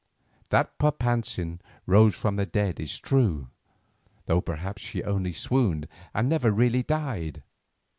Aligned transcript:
That 0.49 0.79
Papantzin 0.79 1.59
rose 1.85 2.15
from 2.15 2.35
the 2.35 2.47
dead 2.47 2.79
is 2.79 2.97
true, 2.97 3.49
though 4.25 4.41
perhaps 4.41 4.81
she 4.81 5.03
only 5.03 5.31
swooned 5.31 5.87
and 6.11 6.27
never 6.27 6.49
really 6.51 6.81
died. 6.81 7.43